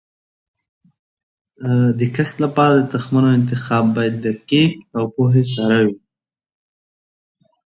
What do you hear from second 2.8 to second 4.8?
تخمونو انتخاب باید دقیق